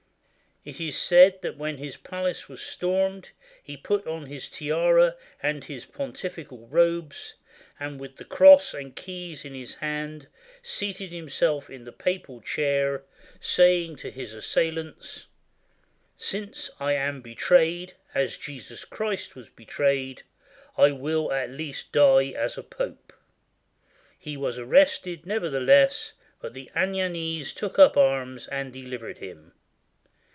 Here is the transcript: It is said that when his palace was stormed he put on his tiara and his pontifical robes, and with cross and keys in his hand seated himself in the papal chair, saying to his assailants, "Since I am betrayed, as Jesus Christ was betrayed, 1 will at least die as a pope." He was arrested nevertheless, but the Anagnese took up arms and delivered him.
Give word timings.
It 0.63 0.79
is 0.79 0.95
said 0.95 1.41
that 1.41 1.57
when 1.57 1.77
his 1.77 1.97
palace 1.97 2.47
was 2.47 2.61
stormed 2.61 3.31
he 3.63 3.75
put 3.75 4.05
on 4.05 4.27
his 4.27 4.47
tiara 4.47 5.15
and 5.41 5.65
his 5.65 5.85
pontifical 5.85 6.67
robes, 6.67 7.33
and 7.79 7.99
with 7.99 8.29
cross 8.29 8.71
and 8.75 8.95
keys 8.95 9.43
in 9.43 9.55
his 9.55 9.73
hand 9.73 10.27
seated 10.61 11.11
himself 11.11 11.71
in 11.71 11.83
the 11.83 11.91
papal 11.91 12.41
chair, 12.41 13.01
saying 13.39 13.95
to 13.95 14.11
his 14.11 14.35
assailants, 14.35 15.25
"Since 16.15 16.69
I 16.79 16.93
am 16.93 17.21
betrayed, 17.21 17.95
as 18.13 18.37
Jesus 18.37 18.85
Christ 18.85 19.35
was 19.35 19.49
betrayed, 19.49 20.21
1 20.75 20.99
will 20.99 21.31
at 21.33 21.49
least 21.49 21.91
die 21.91 22.33
as 22.37 22.55
a 22.55 22.61
pope." 22.63 23.11
He 24.15 24.37
was 24.37 24.59
arrested 24.59 25.25
nevertheless, 25.25 26.13
but 26.39 26.53
the 26.53 26.69
Anagnese 26.75 27.51
took 27.51 27.79
up 27.79 27.97
arms 27.97 28.47
and 28.47 28.71
delivered 28.71 29.17
him. 29.17 29.53